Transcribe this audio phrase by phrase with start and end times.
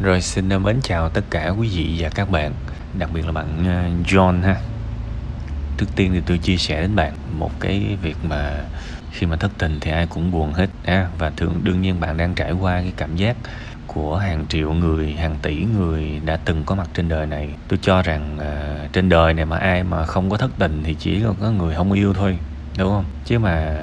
[0.00, 2.52] Rồi xin ờ, mến chào tất cả quý vị và các bạn
[2.98, 4.56] Đặc biệt là bạn ờ, John ha.
[5.76, 8.64] Trước tiên thì tôi chia sẻ đến bạn một cái việc mà
[9.12, 11.08] khi mà thất tình thì ai cũng buồn hết ha.
[11.18, 13.36] Và thường đương nhiên bạn đang trải qua cái cảm giác
[13.86, 17.48] của hàng triệu người, hàng tỷ người đã từng có mặt trên đời này.
[17.68, 20.94] Tôi cho rằng uh, trên đời này mà ai mà không có thất tình thì
[20.94, 22.38] chỉ có người không yêu thôi
[22.78, 23.04] đúng không?
[23.24, 23.76] Chứ mà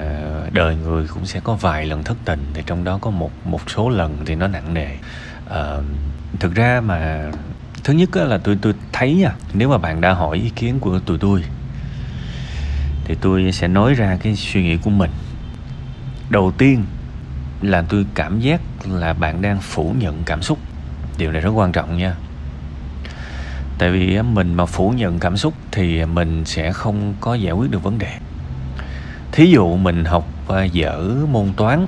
[0.52, 3.70] đời người cũng sẽ có vài lần thất tình thì trong đó có một một
[3.70, 4.96] số lần thì nó nặng nề
[5.52, 5.84] uh,
[6.40, 7.30] thực ra mà
[7.84, 10.98] thứ nhất là tôi tôi thấy nha nếu mà bạn đã hỏi ý kiến của
[10.98, 11.42] tụi tôi
[13.04, 15.10] thì tôi sẽ nói ra cái suy nghĩ của mình.
[16.30, 16.84] Đầu tiên
[17.62, 20.58] là tôi cảm giác là bạn đang phủ nhận cảm xúc.
[21.18, 22.14] Điều này rất quan trọng nha.
[23.78, 27.70] Tại vì mình mà phủ nhận cảm xúc thì mình sẽ không có giải quyết
[27.70, 28.18] được vấn đề.
[29.32, 31.86] Thí dụ mình học à, dở môn toán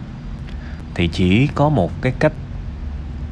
[0.94, 2.32] thì chỉ có một cái cách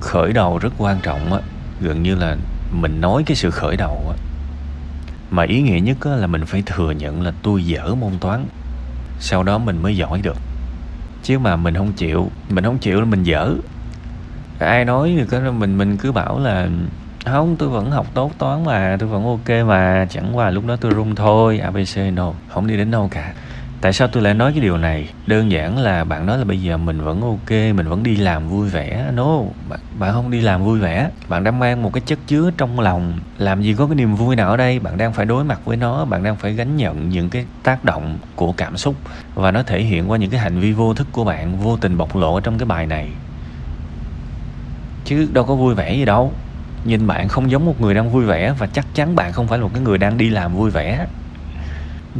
[0.02, 1.38] khởi đầu rất quan trọng á.
[1.80, 2.36] Gần như là
[2.72, 4.16] mình nói cái sự khởi đầu á.
[5.30, 8.44] Mà ý nghĩa nhất á, là mình phải thừa nhận là tôi dở môn toán.
[9.20, 10.36] Sau đó mình mới giỏi được.
[11.22, 13.54] Chứ mà mình không chịu mình không chịu là mình dở.
[14.58, 16.68] Ai nói thì đó, mình mình cứ bảo là
[17.24, 20.76] không tôi vẫn học tốt toán mà tôi vẫn ok mà chẳng qua lúc đó
[20.76, 23.32] tôi run thôi abc no không đi đến đâu cả
[23.82, 25.08] tại sao tôi lại nói cái điều này?
[25.26, 28.48] Đơn giản là bạn nói là bây giờ mình vẫn ok mình vẫn đi làm
[28.48, 29.10] vui vẻ.
[29.14, 31.10] No bạn, bạn không đi làm vui vẻ.
[31.28, 33.18] Bạn đang mang một cái chất chứa trong lòng.
[33.38, 34.78] Làm gì có cái niềm vui nào ở đây?
[34.78, 37.84] Bạn đang phải đối mặt với nó bạn đang phải gánh nhận những cái tác
[37.84, 38.94] động của cảm xúc
[39.34, 41.96] và nó thể hiện qua những cái hành vi vô thức của bạn vô tình
[41.96, 43.08] bộc lộ trong cái bài này.
[45.04, 46.32] Chứ đâu có vui vẻ gì đâu.
[46.84, 49.58] Nhìn bạn không giống một người đang vui vẻ và chắc chắn bạn không phải
[49.58, 51.06] là một cái người đang đi làm vui vẻ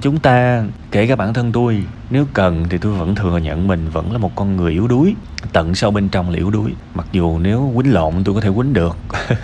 [0.00, 3.90] chúng ta, kể cả bản thân tôi, nếu cần thì tôi vẫn thừa nhận mình
[3.92, 5.14] vẫn là một con người yếu đuối,
[5.52, 6.72] tận sâu bên trong là yếu đuối.
[6.94, 8.96] Mặc dù nếu quýnh lộn tôi có thể quýnh được.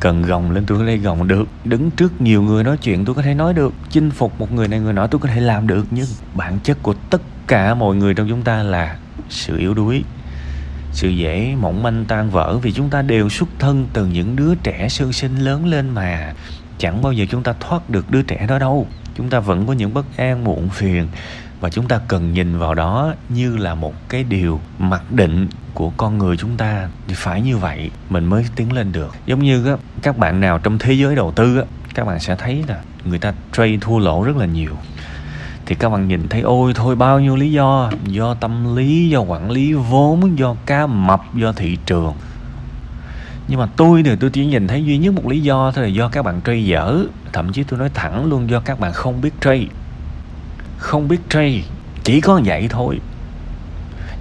[0.00, 1.48] Cần gồng lên tôi có thể gồng được.
[1.64, 3.72] Đứng trước nhiều người nói chuyện tôi có thể nói được.
[3.90, 5.86] Chinh phục một người này người nọ tôi có thể làm được.
[5.90, 8.96] Nhưng bản chất của tất cả mọi người trong chúng ta là
[9.28, 10.04] sự yếu đuối.
[10.92, 14.54] Sự dễ mỏng manh tan vỡ vì chúng ta đều xuất thân từ những đứa
[14.54, 16.34] trẻ sơ sinh lớn lên mà
[16.78, 19.72] chẳng bao giờ chúng ta thoát được đứa trẻ đó đâu chúng ta vẫn có
[19.72, 21.08] những bất an muộn phiền
[21.60, 25.90] và chúng ta cần nhìn vào đó như là một cái điều mặc định của
[25.96, 29.14] con người chúng ta thì phải như vậy mình mới tiến lên được.
[29.26, 32.36] Giống như á, các bạn nào trong thế giới đầu tư á, các bạn sẽ
[32.36, 34.76] thấy là người ta trade thua lỗ rất là nhiều.
[35.66, 37.90] Thì các bạn nhìn thấy ôi thôi bao nhiêu lý do?
[38.04, 42.14] Do tâm lý do quản lý vốn do cá mập do thị trường
[43.50, 45.90] nhưng mà tôi thì tôi chỉ nhìn thấy duy nhất một lý do thôi là
[45.90, 47.04] do các bạn trade dở.
[47.32, 49.66] Thậm chí tôi nói thẳng luôn, do các bạn không biết trade.
[50.78, 51.60] Không biết trade,
[52.04, 53.00] chỉ có vậy thôi.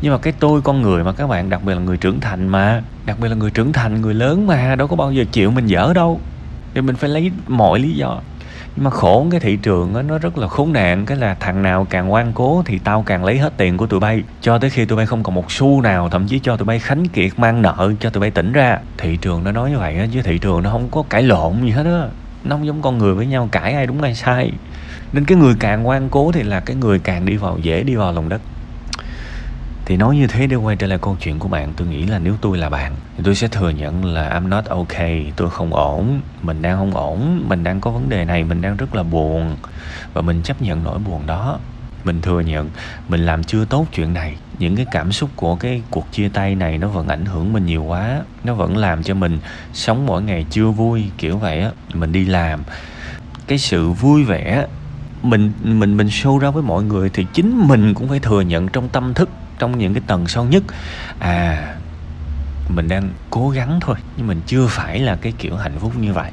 [0.02, 2.48] Nhưng mà cái tôi con người mà các bạn, đặc biệt là người trưởng thành
[2.48, 5.52] mà, đặc biệt là người trưởng thành, người lớn mà, đâu có bao giờ chịu
[5.52, 6.20] mình dở đâu.
[6.74, 8.22] Thì mình phải lấy mọi lý do
[8.76, 11.06] nhưng mà khổ cái thị trường đó, nó rất là khốn nạn.
[11.06, 14.00] Cái là thằng nào càng ngoan cố thì tao càng lấy hết tiền của tụi
[14.00, 14.24] bay.
[14.42, 16.80] Cho tới khi tụi bay không còn một xu nào thậm chí cho tụi bay
[16.80, 18.80] khánh kiệt mang nợ cho tụi bay tỉnh ra.
[18.98, 21.62] Thị trường nó nói như vậy á chứ thị trường nó không có cãi lộn
[21.62, 22.08] gì hết á.
[22.44, 24.52] Nó không giống con người với nhau cãi ai đúng ai sai.
[25.14, 27.96] Nên cái người càng ngoan cố thì là cái người càng đi vào dễ đi
[27.96, 28.42] vào lòng đất
[29.90, 32.20] thì nói như thế để quay trở lại câu chuyện của bạn, tôi nghĩ là
[32.20, 35.74] nếu tôi là bạn, thì tôi sẽ thừa nhận là I'm not okay, tôi không
[35.74, 39.04] ổn, mình đang không ổn, mình đang có vấn đề này, mình đang rất là
[39.04, 39.56] buồn.
[40.14, 41.60] Và mình chấp nhận nỗi buồn đó.
[42.04, 42.70] Mình thừa nhận,
[43.08, 44.36] mình làm chưa tốt chuyện này.
[44.60, 47.66] Những cái cảm xúc của cái cuộc chia tay này nó vẫn ảnh hưởng mình
[47.66, 48.22] nhiều quá.
[48.44, 49.40] Nó vẫn làm cho mình
[49.74, 51.72] sống mỗi ngày chưa vui, kiểu vậy á.
[51.94, 52.64] Mình đi làm,
[53.48, 54.66] cái sự vui vẻ,
[55.24, 58.68] mình mình mình show ra với mọi người thì chính mình cũng phải thừa nhận
[58.68, 60.64] trong tâm thức trong những cái tầng sâu nhất.
[61.20, 61.76] À
[62.70, 66.14] mình đang cố gắng thôi, nhưng mình chưa phải là cái kiểu hạnh phúc như
[66.14, 66.32] vậy.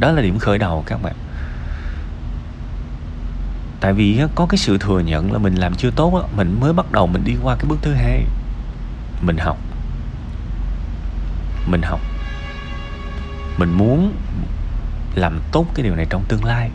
[0.00, 1.14] Đó là điểm khởi đầu các bạn.
[3.80, 6.92] Tại vì có cái sự thừa nhận là mình làm chưa tốt mình mới bắt
[6.92, 8.24] đầu mình đi qua cái bước thứ hai.
[9.22, 9.58] Mình học.
[11.66, 12.00] Mình học.
[13.58, 14.12] Mình muốn
[15.14, 16.70] làm tốt cái điều này trong tương lai.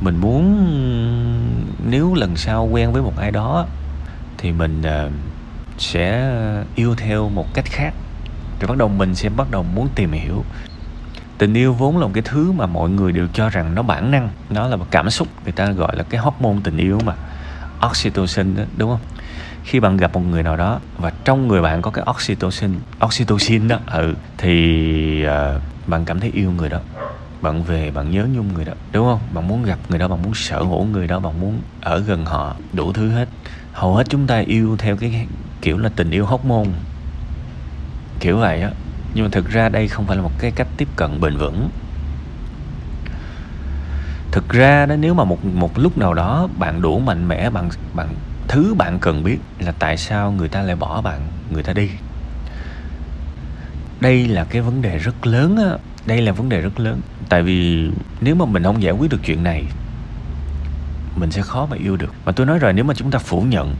[0.00, 0.66] Mình muốn,
[1.86, 3.66] nếu lần sau quen với một ai đó
[4.42, 5.12] thì mình uh,
[5.78, 6.32] sẽ
[6.74, 7.94] yêu theo một cách khác.
[8.60, 10.44] Rồi bắt đầu mình sẽ bắt đầu muốn tìm hiểu.
[11.38, 14.10] Tình yêu vốn là một cái thứ mà mọi người đều cho rằng nó bản
[14.10, 17.14] năng nó là một cảm xúc người ta gọi là cái hormone tình yêu mà.
[17.86, 19.00] Oxytocin đó, đúng không?
[19.64, 22.74] Khi bạn gặp một người nào đó và trong người bạn có cái oxytocin
[23.04, 26.78] oxytocin đó ừ thì uh, bạn cảm thấy yêu người đó.
[27.42, 29.20] Bạn về bạn nhớ nhung người đó đúng không?
[29.32, 32.24] Bạn muốn gặp người đó bạn muốn sở hữu người đó bạn muốn ở gần
[32.26, 33.28] họ đủ thứ hết
[33.72, 35.26] hầu hết chúng ta yêu theo cái
[35.62, 36.66] kiểu là tình yêu hóc môn
[38.20, 38.70] kiểu vậy á.
[39.14, 41.68] Nhưng mà thực ra đây không phải là một cái cách tiếp cận bền vững.
[44.32, 47.70] Thực ra đó, nếu mà một một lúc nào đó bạn đủ mạnh mẽ bằng
[47.94, 48.08] bằng
[48.48, 51.20] thứ bạn cần biết là tại sao người ta lại bỏ bạn,
[51.52, 51.90] người ta đi.
[54.00, 55.78] Đây là cái vấn đề rất lớn á.
[56.06, 57.00] Đây là vấn đề rất lớn.
[57.28, 57.90] Tại vì
[58.20, 59.64] nếu mà mình không giải quyết được chuyện này
[61.16, 62.12] mình sẽ khó mà yêu được.
[62.24, 63.74] Mà tôi nói rồi, nếu mà chúng ta phủ nhận,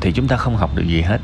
[0.00, 1.18] thì chúng ta không học được gì hết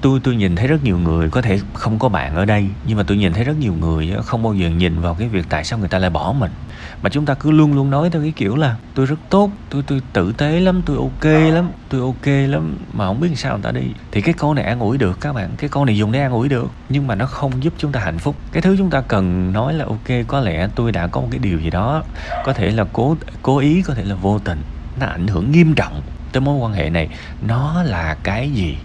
[0.00, 2.96] tôi tôi nhìn thấy rất nhiều người có thể không có bạn ở đây nhưng
[2.98, 5.64] mà tôi nhìn thấy rất nhiều người không bao giờ nhìn vào cái việc tại
[5.64, 6.50] sao người ta lại bỏ mình.
[7.02, 9.82] Mà chúng ta cứ luôn luôn nói theo cái kiểu là tôi rất tốt tôi
[9.86, 13.62] tôi tử tế lắm tôi ok lắm tôi ok lắm mà không biết sao người
[13.62, 13.82] ta đi.
[14.12, 16.32] Thì cái câu này an ủi được các bạn cái câu này dùng để an
[16.32, 18.36] ủi được nhưng mà nó không giúp chúng ta hạnh phúc.
[18.52, 21.38] Cái thứ chúng ta cần nói là ok có lẽ tôi đã có một cái
[21.38, 22.02] điều gì đó
[22.44, 24.62] có thể là cố cố ý có thể là vô tình
[25.00, 26.02] nó ảnh hưởng nghiêm trọng
[26.32, 27.08] tới mối quan hệ này
[27.46, 28.76] nó là cái gì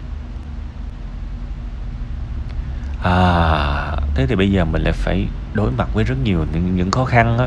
[3.04, 6.90] à thế thì bây giờ mình lại phải đối mặt với rất nhiều những, những
[6.90, 7.46] khó khăn á.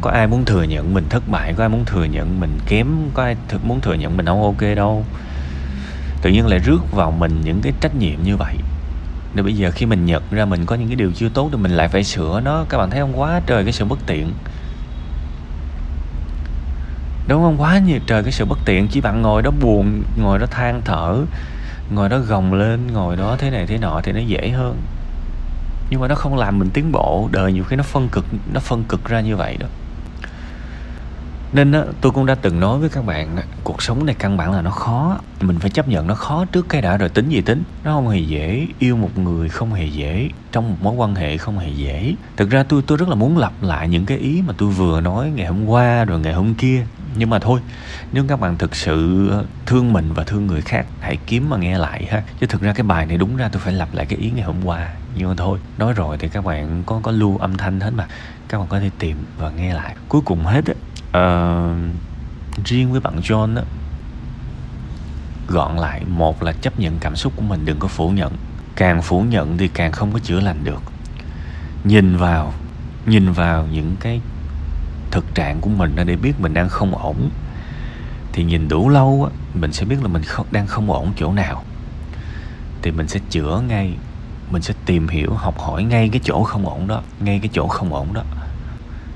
[0.00, 2.86] Có ai muốn thừa nhận mình thất bại có ai muốn thừa nhận mình kém
[3.14, 5.04] có ai thực muốn thừa nhận mình không ok đâu.
[6.22, 8.56] Tự nhiên lại rước vào mình những cái trách nhiệm như vậy.
[9.34, 11.58] Để bây giờ khi mình nhận ra mình có những cái điều chưa tốt thì
[11.58, 12.64] mình lại phải sửa nó.
[12.68, 13.20] Các bạn thấy không?
[13.20, 14.32] Quá trời cái sự bất tiện.
[17.28, 17.56] Đúng không?
[17.58, 18.88] Quá nhiều trời cái sự bất tiện.
[18.88, 21.18] Chỉ bạn ngồi đó buồn ngồi đó than thở
[21.94, 24.76] ngồi đó gồng lên ngồi đó thế này thế nọ thì nó dễ hơn.
[25.90, 27.28] Nhưng mà nó không làm mình tiến bộ.
[27.32, 29.66] Đời nhiều khi nó phân cực nó phân cực ra như vậy đó.
[31.52, 34.52] Nên á, tôi cũng đã từng nói với các bạn cuộc sống này căn bản
[34.52, 35.18] là nó khó.
[35.40, 37.62] Mình phải chấp nhận nó khó trước cái đã rồi tính gì tính.
[37.84, 38.66] Nó không hề dễ.
[38.78, 40.28] Yêu một người không hề dễ.
[40.52, 42.14] Trong một mối quan hệ không hề dễ.
[42.36, 45.00] Thực ra tôi tôi rất là muốn lặp lại những cái ý mà tôi vừa
[45.00, 46.86] nói ngày hôm qua rồi ngày hôm kia
[47.16, 47.60] nhưng mà thôi
[48.12, 49.30] nếu các bạn thực sự
[49.66, 52.22] thương mình và thương người khác hãy kiếm mà nghe lại ha.
[52.40, 54.44] Chứ thực ra cái bài này đúng ra tôi phải lặp lại cái ý ngày
[54.44, 54.88] hôm qua.
[55.14, 58.06] Nhưng mà thôi nói rồi thì các bạn có có lưu âm thanh hết mà.
[58.48, 59.96] Các bạn có thể tìm và nghe lại.
[60.08, 60.74] Cuối cùng hết á
[61.18, 61.76] uh,
[62.64, 63.62] riêng với bạn John á
[65.48, 66.02] gọn lại.
[66.08, 68.32] Một là chấp nhận cảm xúc của mình đừng có phủ nhận.
[68.76, 70.82] Càng phủ nhận thì càng không có chữa lành được.
[71.84, 72.52] Nhìn vào
[73.06, 74.20] nhìn vào những cái
[75.12, 77.30] thực trạng của mình để biết mình đang không ổn.
[78.32, 81.32] Thì nhìn đủ lâu á mình sẽ biết là mình không, đang không ổn chỗ
[81.32, 81.64] nào.
[82.82, 83.94] Thì mình sẽ chữa ngay
[84.50, 87.68] mình sẽ tìm hiểu học hỏi ngay cái chỗ không ổn đó ngay cái chỗ
[87.68, 88.22] không ổn đó.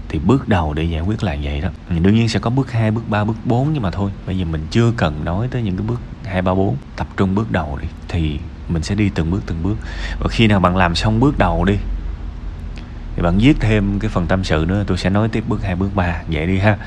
[0.09, 1.69] Thì bước đầu để giải quyết là vậy đó.
[1.89, 4.45] Đương nhiên sẽ có bước 2, bước 3, bước 4 nhưng mà thôi bây giờ
[4.45, 7.79] mình chưa cần nói tới những cái bước 2, 3, 4 tập trung bước đầu
[7.83, 8.39] đi thì
[8.69, 9.77] mình sẽ đi từng bước từng bước.
[10.21, 11.75] Và khi nào bạn làm xong bước đầu đi
[13.17, 15.77] thì bạn viết thêm cái phần tâm sự nữa tôi sẽ nói tiếp bước 2,
[15.77, 16.79] bước 3 vậy đi ha.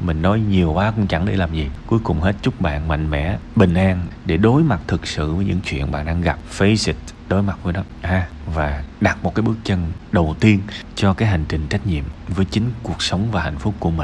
[0.00, 1.68] Mình nói nhiều quá cũng chẳng để làm gì.
[1.86, 5.44] Cuối cùng hết chúc bạn mạnh mẽ bình an để đối mặt thực sự với
[5.44, 6.38] những chuyện bạn đang gặp.
[6.58, 6.96] Face it
[7.28, 7.82] đối mặt với nó.
[8.02, 8.26] Ha.
[8.54, 10.60] Và đặt một cái bước chân đầu tiên
[10.94, 13.98] cho cái hành trình trách nhiệm với chính cuộc sống và hạnh phúc của mình.